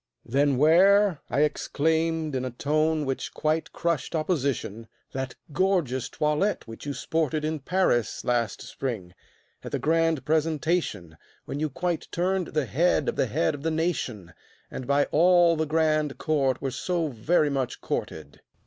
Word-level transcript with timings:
"Then 0.25 0.57
wear," 0.57 1.21
I 1.29 1.41
exclaimed, 1.41 2.33
in 2.35 2.43
a 2.43 2.49
tone 2.49 3.05
which 3.05 3.35
quite 3.35 3.71
crushed 3.71 4.15
Opposition, 4.15 4.87
"that 5.13 5.35
gorgeous 5.53 6.09
toilette 6.09 6.67
which 6.67 6.87
you 6.87 6.93
sported 6.95 7.45
In 7.45 7.59
Paris 7.59 8.23
last 8.25 8.63
spring, 8.63 9.13
at 9.63 9.71
the 9.71 9.77
grand 9.77 10.25
presentation, 10.25 11.17
When 11.45 11.59
you 11.59 11.69
quite 11.69 12.07
turned 12.11 12.47
the 12.47 12.65
head 12.65 13.09
of 13.09 13.15
the 13.15 13.27
head 13.27 13.53
of 13.53 13.61
the 13.61 13.69
nation, 13.69 14.33
And 14.71 14.87
by 14.87 15.05
all 15.11 15.55
the 15.55 15.67
grand 15.67 16.17
court 16.17 16.63
were 16.63 16.71
so 16.71 17.09
very 17.09 17.51
much 17.51 17.79
courted." 17.79 18.41